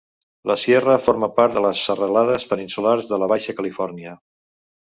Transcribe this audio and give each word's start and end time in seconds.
La 0.51 0.53
Sierra 0.61 0.95
forma 1.07 1.29
part 1.35 1.53
de 1.57 1.63
les 1.67 1.83
serralades 1.89 2.49
peninsulars 2.55 3.13
de 3.13 3.23
la 3.25 3.29
baixa 3.35 3.59
Califòrnia. 3.61 4.19